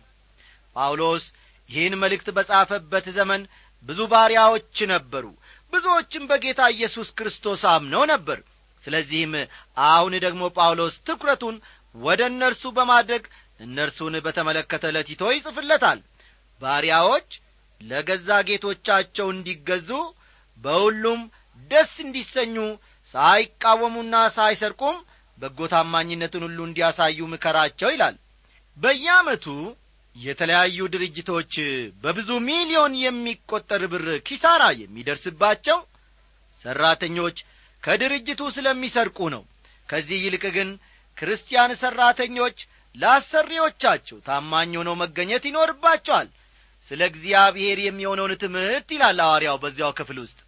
ጳውሎስ 0.75 1.25
ይህን 1.69 1.93
መልእክት 2.01 2.27
በጻፈበት 2.37 3.05
ዘመን 3.17 3.41
ብዙ 3.85 3.99
ባሪያዎች 4.11 4.77
ነበሩ። 4.93 5.25
ብዙዎችም 5.73 6.27
በጌታ 6.29 6.61
ኢየሱስ 6.75 7.07
ክርስቶስ 7.17 7.61
አምነው 7.73 8.03
ነበር። 8.11 8.39
ስለዚህም 8.83 9.33
አሁን 9.87 10.13
ደግሞ 10.25 10.43
ጳውሎስ 10.57 10.95
ትኩረቱን 11.07 11.55
ወደ 11.95 12.21
እነርሱ 12.31 12.63
በማድረግ 12.77 13.23
እነርሱን 13.59 14.15
በተመለከተ 14.25 14.91
ለቲቶ 14.95 15.23
ይጽፍለታል። 15.33 15.99
ባሪያዎች 16.61 17.29
ለገዛ 17.81 18.29
ጌቶቻቸው 18.49 19.27
እንዲገዙ 19.33 19.89
በሁሉም 20.59 21.21
ደስ 21.71 21.93
እንዲሰኙ 22.05 22.55
ሳይቃወሙና 23.15 24.15
ሳይሰርቁም 24.35 24.97
በጎ 25.37 25.59
ታማኝነትን 25.71 26.43
ሁሉ 26.47 26.59
እንዲያሳዩ 26.67 27.19
ምከራቸው 27.31 27.89
ይላል። 27.93 28.15
በየአመቱ 28.77 29.45
የተለያዩ 30.15 30.79
ድርጅቶች 30.93 31.53
በብዙ 32.03 32.29
ሚሊዮን 32.47 32.93
የሚቈጠር 33.03 33.83
ብር 33.93 34.07
ኪሳራ 34.27 34.63
የሚደርስባቸው 34.81 35.79
ሠራተኞች 36.65 37.37
ከድርጅቱ 37.83 38.41
ስለሚሰርቁ 38.55 39.19
ነው። 39.35 39.43
ከዚህ 39.89 40.19
ይልቅ 40.25 40.43
ግን 40.57 40.69
ክርስቲያን 41.17 41.71
ሠራተኞች 41.81 42.59
ለአሰሪዎቻቸው 42.95 44.17
ታማኝ 44.25 44.71
ሆነው 44.79 44.95
መገኘት 45.01 45.43
ይኖርባቸዋል። 45.47 46.27
ስለ 46.91 47.01
እግዚአብሔር 47.11 47.77
የሚሆነውን 47.81 48.33
ትምህርት 48.41 48.87
ይላል 48.95 49.19
ሐዋርያው 49.25 49.57
በዚያው 49.63 49.91
ክፍል 49.99 50.17
ውስጥ። 50.23 50.39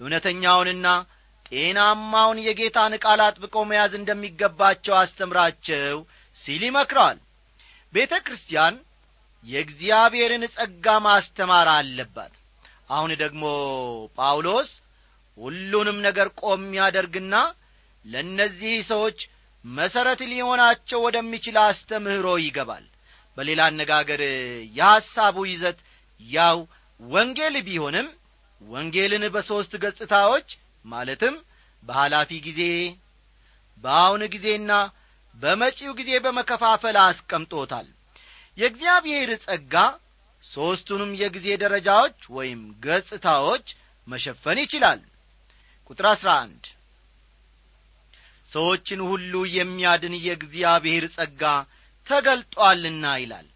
እውነተኛውንና 0.00 0.86
ጤናማውን 1.52 2.38
የጌታን 2.46 2.94
ቃል 3.04 3.20
አጥብቀው 3.26 3.62
መያዝ 3.70 3.92
እንደሚገባቸው 3.98 4.94
አስተምራቸው 4.98 5.96
ሲል 6.42 6.62
ይመክረዋል። 6.66 7.18
ቤተ 7.92 8.14
ክርስቲያን 8.26 8.74
የእግዚአብሔርን 9.44 10.44
ጸጋ 10.54 10.86
ማስተማር 11.06 11.68
አለባት። 11.74 12.34
አሁን 12.90 13.10
ደግሞ 13.22 13.44
ጳውሎስ 14.18 14.70
ሁሉንም 15.38 15.98
ነገር 16.06 16.28
ቆም 16.40 16.62
ያደርግና 16.78 17.34
ለእነዚህ 18.04 18.74
ሰዎች 18.90 19.18
መሠረት 19.64 20.20
ሊሆናቸው 20.30 21.00
ወደሚችል 21.06 21.56
አስተምህሮ 21.64 22.26
ይገባል። 22.42 22.84
በሌላ 23.36 23.60
አነጋገር 23.70 24.20
የሐሳቡ 24.78 25.36
ይዘት 25.50 25.78
ያው 26.20 26.58
ወንጌል 27.00 27.56
ቢሆንም 27.66 28.08
ወንጌልን 28.60 29.24
በሦስት 29.34 29.72
ገጽታዎች 29.82 30.48
ማለትም 30.84 31.34
በኃላፊ 31.82 32.30
ጊዜ 32.46 32.62
በአሁን 33.84 34.22
ጊዜና 34.32 34.72
በመጪው 35.34 35.92
ጊዜ 35.98 36.10
በመከፋፈል 36.24 36.96
አስቀምጦታል። 37.02 37.86
የእግዚአብሔር 38.58 39.30
ጸጋ 39.44 39.74
ሦስቱንም 40.44 41.12
የጊዜ 41.20 41.46
ደረጃዎች 41.62 42.18
ወይም 42.36 42.60
ገጽታዎች 42.84 43.66
መሸፈን 44.08 44.58
ይችላል። 44.64 45.00
ቁጥር 45.90 46.06
አሥራ 46.12 46.30
አንድ 46.42 46.64
ሰዎችን 48.52 49.00
ሁሉ 49.08 49.32
የሚያድን 49.54 50.14
የእግዚአብሔር 50.24 51.04
ጸጋ 51.16 51.42
ተገልጧልና 52.06 53.04
ይላል። 53.22 53.46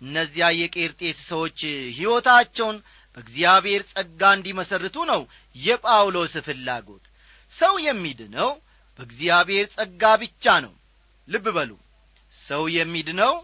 እነዚያ 0.00 0.46
የቄርጤስ 0.56 1.18
ሰዎች 1.30 1.58
ሕይወታቸውን 1.96 2.76
በእግዚአብሔር 3.16 3.82
ጸጋ 3.92 4.30
እንዲመሰርቱ 4.36 4.96
ነው 5.10 5.20
የጳውሎስ 5.56 6.34
ፍላጎት። 6.46 7.04
ሰው 7.56 7.74
የሚድነው 7.86 8.50
በእግዚአብሔር 8.98 9.66
ጸጋ 9.74 10.02
ብቻ 10.22 10.54
ነው። 10.64 10.74
ልብ 11.28 11.46
በሉ። 11.56 11.70
ሰው 12.40 12.62
የሚድነው 12.76 13.34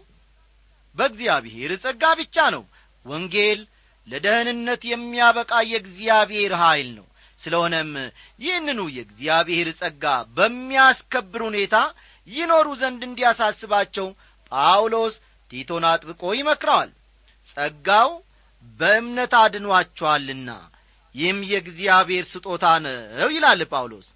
በእግዚአብሔር 0.95 1.71
ጸጋ 1.83 2.03
ብቻ 2.19 2.37
ነው። 2.55 2.63
ወንጌል 3.05 3.59
ለደህንነት 4.07 4.81
የሚያበቃ 4.89 5.51
የእግዚአብሔር 5.69 6.53
ኀይል 6.61 6.89
ነው 6.97 7.05
ስለሆነም 7.43 7.91
ይህንኑ 8.39 8.79
የእግዚአብሔር 8.95 9.69
ጸጋ 9.79 10.03
በሚያስከብር 10.37 11.41
ሁኔታ 11.47 11.75
ይኖሩ 12.27 12.67
ዘንድ 12.81 13.01
እንዲያሳስባቸው 13.07 14.07
ጳውሎስ 14.51 15.15
ቲቶን 15.51 15.85
አጥብቆ 15.89 16.23
ይመክረዋል። 16.37 16.91
ጸጋው 17.49 18.11
በእምነት 18.79 19.33
አድኗችኋልና 19.39 20.49
ይህም 21.15 21.39
የእግዚአብሔር 21.49 22.25
ስጦታ 22.31 22.65
ነው 22.85 23.29
ይላል 23.33 23.61
ጳውሎስ። 23.71 24.07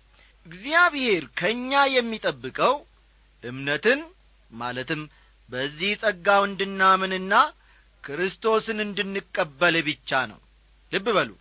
እግዚአብሔር 0.45 1.23
ከእኛ 1.39 1.71
የሚጠብቀው 1.93 2.75
እምነትን 3.43 3.99
ማለትም 4.51 5.01
በዚህ 5.49 5.91
ጸጋው 6.01 6.41
እንድናምንና 6.47 7.33
ክርስቶስን 8.03 8.79
እንድንቀበል 8.85 9.75
ብቻ 9.87 10.19
ነው። 10.31 10.39
ልብ 10.91 11.07
በሉ። 11.17 11.31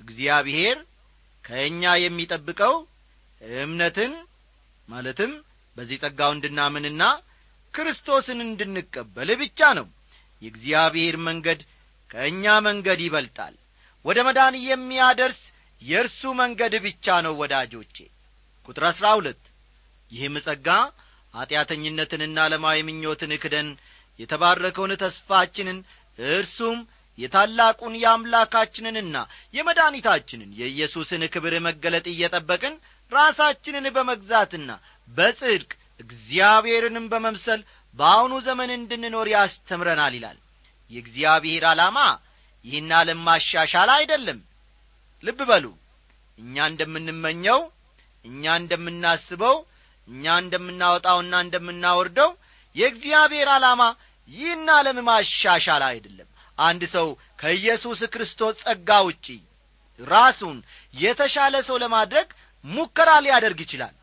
እግዚአብሔር 0.00 0.78
ከእኛ 1.48 1.92
የሚጠብቀው 2.00 2.74
እምነትን 3.58 4.12
ማለትም 4.88 5.32
በዚህ 5.76 5.98
ጸጋው 6.02 6.30
እንድናምንና 6.34 7.02
ክርስቶስን 7.74 8.38
እንድንቀበል 8.46 9.30
ብቻ 9.42 9.60
ነው። 9.78 9.86
የእግዚአብሔር 10.42 11.16
መንገድ 11.28 11.60
ከእኛ 12.10 12.44
መንገድ 12.66 13.00
ይበልጣል። 13.04 13.54
ወደ 14.04 14.18
መዳን 14.26 14.54
የሚያደርስ 14.64 15.40
የእርሱ 15.82 16.20
መንገድ 16.40 16.74
ብቻ 16.86 17.16
ነው 17.26 17.34
ወዳጆቼ። 17.40 17.96
ቁጥር 18.68 18.84
አሥራ 18.90 19.06
ሁለት 19.18 19.42
ይህም 20.12 20.36
ጸጋ 20.46 20.68
ኀጢአተኝነትንና 21.34 22.36
ዓለማዊ 22.46 22.78
ምኞትን 22.88 23.32
ክደን 23.42 23.68
የተባረከውን 24.20 24.92
ተስፋችንን 25.02 25.78
እርሱም 26.18 26.78
የታላቁን 27.18 27.94
የአምላካችንንና 28.00 29.16
የመድኃኒታችንን 29.54 30.50
የኢየሱስን 30.60 31.22
ክብር 31.34 31.54
መገለጥ 31.66 32.06
እየጠበቅን 32.12 32.74
ራሳችንን 33.12 33.86
በመግዛትና 33.96 34.70
በጽድቅ 35.08 35.70
እግዚአብሔርንም 36.02 37.06
በመምሰል 37.12 37.60
በአሁኑ 37.94 38.34
ዘመን 38.46 38.70
እንድንኖር 38.74 39.28
ያስተምረናል 39.34 40.14
ይላል። 40.18 40.38
የእግዚአብሔር 40.90 41.64
ዓላማ 41.70 41.98
ይህን 42.64 42.92
ዓለም 42.98 43.20
ማሻሻል 43.26 43.90
አይደለም። 43.96 44.38
ልብ 45.22 45.40
በሉ። 45.50 45.64
እኛ 46.38 46.66
እንደምንመኘው 46.70 47.60
እኛ 48.24 48.54
እንደምናስበው 48.60 49.56
እኛ 50.08 50.34
እንደምናወጣውና 50.42 51.34
እንደምናወርደው 51.44 52.30
የእግዚአብሔር 52.76 53.48
ዓላማ 53.54 53.82
ይህን 54.28 54.66
ዓለም 54.76 54.98
ማሻሻል 55.08 55.82
አይደለም 55.88 56.28
አንድ 56.58 56.82
ሰው 56.94 57.08
ከኢየሱስ 57.38 58.00
ክርስቶስ 58.12 58.56
ጸጋ 58.62 58.90
ውጪ 59.06 59.26
ራሱን 60.00 60.56
የተሻለ 60.94 61.54
ሰው 61.68 61.76
ለማድረግ 61.82 62.28
ሙከራ 62.64 63.10
ሊያደርግ 63.24 63.60
ይችላል። 63.64 63.94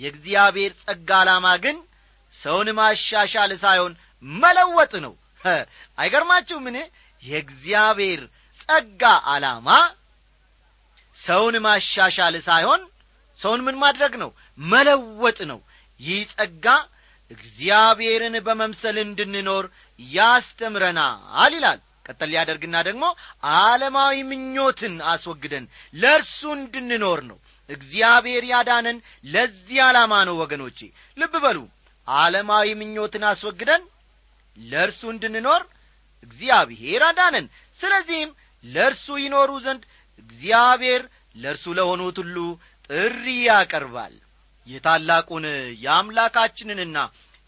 የእግዚአብሔር 0.00 0.72
ጸጋ 0.82 1.10
ዓላማ 1.20 1.46
ግን 1.64 1.76
ሰውን 2.34 2.68
ማሻሻል 2.78 3.52
ሳይሆን 3.64 3.92
መለወጥ 4.24 4.92
ነው። 5.04 5.14
አይገርማችሁምን? 5.98 6.76
የእግዚአብሔር 7.22 8.20
ጸጋ 8.60 9.02
ዓላማ 9.32 9.68
ሰውን 11.18 11.56
ማሻሻል 11.66 12.34
ሳይሆን 12.48 12.82
ሰውን 13.38 13.60
ምን 13.66 13.76
ማድረግ 13.82 14.12
ነው? 14.22 14.30
መለወጥ 14.58 15.38
ነው። 15.50 15.60
ይህ 16.00 16.20
ጸጋ 16.32 16.66
እግዚአብሔርን 17.30 18.34
በመምሰል 18.46 18.96
እንድንኖር 19.04 19.64
ያስተምረናል 19.98 21.52
ይላል 21.54 21.80
ቀጠል 22.06 22.28
ሊያደርግና 22.32 22.76
ደግሞ 22.88 23.04
ዓለማዊ 23.58 24.16
ምኞትን 24.30 24.94
አስወግደን 25.12 25.64
ለእርሱ 25.94 26.40
እንድንኖር 26.56 27.20
ነው። 27.30 27.38
እግዚአብሔር 27.68 28.44
ያዳነን 28.50 28.98
ለዚህ 29.26 29.78
ዓላማ 29.86 30.12
ነው 30.28 30.36
ወገኖቼ። 30.42 30.78
ልብ 31.18 31.34
በሉ 31.44 31.58
ዓለማዊ 32.08 32.68
ምኞትን 32.80 33.24
አስወግደን 33.30 33.82
ለእርሱ 34.58 35.02
እንድንኖር 35.12 35.62
እግዚአብሔር 36.22 37.02
አዳነን። 37.08 37.46
ስለዚህም 37.80 38.30
ለእርሱ 38.64 39.06
ይኖሩ 39.22 39.50
ዘንድ 39.64 39.82
እግዚአብሔር 40.18 41.02
ለእርሱ 41.36 41.66
ለሆኑት 41.78 42.16
ሁሉ 42.22 42.36
ጥሪ 42.90 43.26
ያቀርባል። 43.46 44.14
የታላቁን 44.66 45.44
የአምላካችንንና 45.84 46.98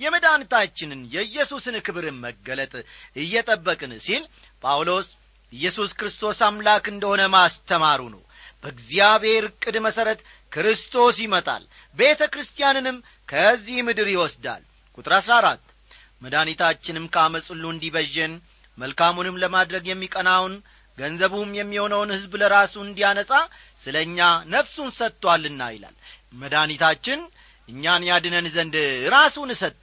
የመድኃኒታችንን 0.00 1.00
የኢየሱስን 1.12 1.76
ክብር 1.86 2.06
መገለጥ 2.24 2.72
እየጠበቅን 3.16 3.92
ሲል 4.06 4.22
ጳውሎስ 4.64 5.09
ኢየሱስ 5.53 5.90
ክርስቶስ 5.98 6.38
አምላክ 6.46 6.85
እንደሆነ 6.92 7.22
ማስተማሩ 7.35 8.00
ነው 8.14 8.22
በእግዚአብሔር 8.64 9.44
ዕቅድ 9.50 9.77
መሠረት 9.87 10.20
ክርስቶስ 10.53 11.16
ይመጣል 11.24 11.62
ቤተ 11.96 12.22
ክርስቲያንንም 12.33 12.96
ከዚህ 13.29 13.79
ምድር 13.88 14.09
ይወስዳል። 14.12 14.62
ቁጥር 14.98 15.12
አሥራ 15.18 15.33
አራት 15.40 15.62
መድኃኒታችንም 16.22 17.07
እንዲበዥን 17.72 18.33
መልካሙንም 18.79 19.40
ለማድረግ 19.42 19.85
የሚቀናውን 19.88 20.55
ገንዘቡም 20.98 21.50
የሚሆነውን 21.59 22.12
ሕዝብ 22.14 22.33
ለራሱ 22.40 22.74
እንዲያነጻ 22.85 23.33
ስለ 23.85 23.96
እኛ 24.07 24.18
ነፍሱን 24.53 24.90
ሰጥቶአልና 24.98 25.62
ይላል። 25.74 25.94
መድኃኒታችን 26.42 27.20
እኛን 27.68 28.03
ያድነን 28.09 28.46
ዘንድ 28.55 28.74
ራሱን 29.12 29.50
ሰጠ 29.61 29.83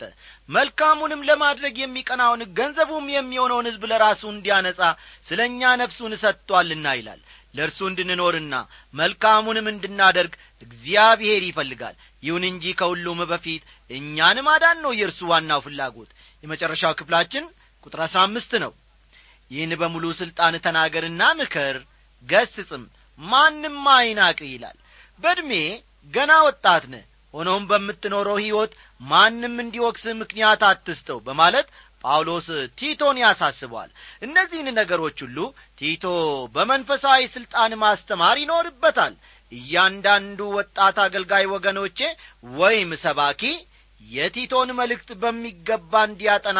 መልካሙንም 0.51 1.25
ለማድረግ 1.29 1.75
የሚቀናውን 1.79 2.41
ገንዘቡም 2.57 3.05
የሚሆነውን 3.13 3.67
ሕዝብ 3.69 3.83
ለራሱ 3.91 4.21
እንዲያነጻ 4.31 4.81
ስለ 5.27 5.39
እኛ 5.49 5.71
ነፍሱን 5.81 6.13
ሰጥቶአልና 6.23 6.87
ይላል። 6.97 7.21
ለእርሱ 7.55 7.79
እንድንኖርና 7.87 8.55
መልካሙንም 8.93 9.65
እንድናደርግ 9.71 10.33
እግዚአብሔር 10.61 11.41
ይፈልጋል። 11.47 11.95
ይሁን 12.23 12.43
እንጂ 12.49 12.73
ከሁሉም 12.79 13.19
በፊት 13.31 13.63
እኛን 13.89 14.37
ማዳን 14.47 14.77
ነው 14.85 14.91
የእርሱ 14.99 15.19
ዋናው 15.31 15.63
ፍላጎት። 15.65 16.11
የመጨረሻው 16.43 16.95
ክፍላችን 16.99 17.45
ቁጥር 17.83 18.01
አሥራ 18.05 18.21
አምስት 18.27 18.51
ነው። 18.63 18.71
ይህን 19.51 19.73
በሙሉ 19.79 20.05
ሥልጣን 20.19 20.55
ተናገርና 20.65 21.23
ምከር 21.39 21.77
ገስጽም 22.23 22.83
ማንም 23.19 23.79
አይናቅ 23.95 24.39
ይላል። 24.47 24.77
በዕድሜ 25.23 25.51
ገና 26.13 26.31
ወጣት 26.45 26.83
ነህ 26.93 27.03
ሆኖም 27.33 27.63
በምትኖረው 27.69 28.37
ሕይወት 28.41 28.71
ማንም 29.01 29.55
እንዲወቅስህ 29.63 30.13
ምክንያት 30.21 30.61
አትስተው 30.69 31.19
በማለት 31.27 31.67
ጳውሎስ 32.03 32.47
ቲቶን 32.79 33.17
ያሳስበዋል 33.21 33.89
እነዚህን 34.25 34.69
ነገሮች 34.79 35.17
ሁሉ 35.25 35.37
ቲቶ 35.79 36.05
በመንፈሳዊ 36.55 37.21
ሥልጣን 37.33 37.73
ማስተማር 37.83 38.37
ይኖርበታል። 38.41 39.13
እያንዳንዱ 39.51 40.39
ወጣት 40.57 40.97
አገልጋይ 41.05 41.45
ወገኖቼ 41.53 41.99
ወይም 42.53 42.91
ሰባኪ 43.03 43.41
የቲቶን 44.01 44.69
መልእክት 44.79 45.09
በሚገባ 45.21 45.93
እንዲያጠና 46.07 46.59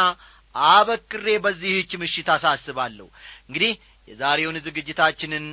አበክሬ 0.56 1.28
በዚህች 1.44 1.92
ምሽት 2.02 2.30
አሳስባለሁ። 2.36 3.08
እንግዲህ 3.48 3.74
የዛሬውን 4.08 4.58
ዝግጅታችንን 4.66 5.46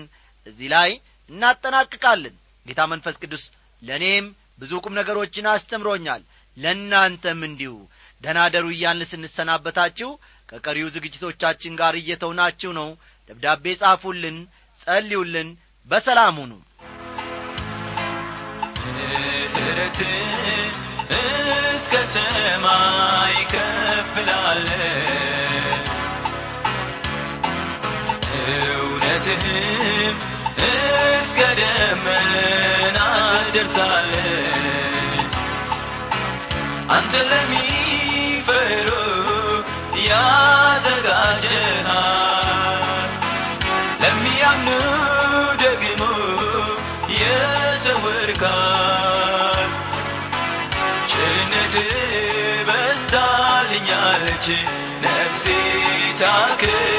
እዚህ 0.46 0.68
ላይ 0.74 0.90
እናጠናቅቃለን። 1.30 2.36
ጌታ 2.66 2.82
መንፈስ 2.92 3.16
ቅዱስ 3.22 3.44
ለእኔም 3.82 4.26
ብዙ 4.58 4.72
ቁም 4.84 4.94
ነገሮችን 4.98 5.50
አስተምሮኛል። 5.52 6.22
ለእናንተም 6.56 7.40
እንዲሁ 7.48 7.74
ደናደሩ 8.22 8.66
እያልን 8.74 9.10
ስንሰናበታችሁ 9.10 10.10
ከቀሪው 10.48 10.88
ዝግጅቶቻችን 10.94 11.72
ጋር 11.80 11.94
እየተውናችሁ 12.00 12.70
ነው። 12.80 12.88
ደብዳቤ 13.30 13.74
ጻፉልን 13.82 14.38
ጸልዩልን። 14.82 15.50
በሰላም 15.88 16.36
ሁኑ። 16.42 16.52
እስከ 21.18 21.94
ሰማይ 22.14 23.36
ከፍላለ 23.52 24.66
እውነትህም 28.40 30.16
እስከ 30.68 31.38
ደመና 31.60 32.98
ደርሳለ 33.54 34.12
አንተ 36.88 37.12
ለሚፈሩ 37.30 38.88
ያዘጋጀሃል 41.48 42.84
ለሚያምኑ 44.02 44.68
ደግሞ 45.62 46.00
የሰወርካል 47.20 48.78
ቸርነት 51.12 51.74
በስታልኛለች 52.68 54.46
ነፍሴ 55.04 55.44
ታከብርሃለች 56.20 56.97